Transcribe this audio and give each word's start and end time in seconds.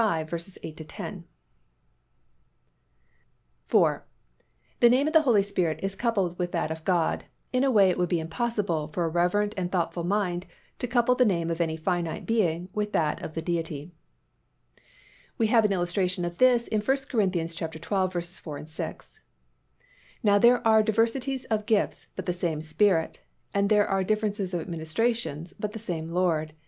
8 0.01 0.25
11). 0.33 0.33
IV. 0.33 1.25
_The 3.69 3.99
name 4.89 5.05
of 5.05 5.13
the 5.13 5.21
Holy 5.21 5.43
Spirit 5.43 5.79
is 5.83 5.93
coupled 5.93 6.39
with 6.39 6.51
that 6.53 6.71
of 6.71 6.83
God 6.83 7.25
in 7.53 7.63
a 7.63 7.69
way 7.69 7.91
it 7.91 7.99
would 7.99 8.09
be 8.09 8.19
impossible 8.19 8.87
for 8.87 9.05
a 9.05 9.07
reverent 9.07 9.53
and 9.55 9.71
thoughtful 9.71 10.03
mind 10.03 10.47
to 10.79 10.87
couple 10.87 11.13
the 11.13 11.23
name 11.23 11.51
of 11.51 11.61
any 11.61 11.77
finite 11.77 12.25
being 12.25 12.69
with 12.73 12.93
that 12.93 13.21
of 13.21 13.35
the 13.35 13.43
Deity._ 13.43 13.91
We 15.37 15.45
have 15.53 15.65
an 15.65 15.71
illustration 15.71 16.25
of 16.25 16.39
this 16.39 16.67
in 16.67 16.81
1 16.81 16.85
Cor. 17.07 17.31
xii. 17.31 18.39
4 18.41 18.65
6, 18.65 19.19
"Now 20.23 20.39
there 20.39 20.65
are 20.67 20.81
diversities 20.81 21.45
of 21.45 21.67
gifts, 21.67 22.07
but 22.15 22.25
the 22.25 22.33
same 22.33 22.61
Spirit. 22.63 23.21
And 23.53 23.69
there 23.69 23.87
are 23.87 24.03
differences 24.03 24.51
of 24.55 24.61
administrations, 24.61 25.53
but 25.59 25.73
the 25.73 25.77
same 25.77 26.09
Lord. 26.09 26.53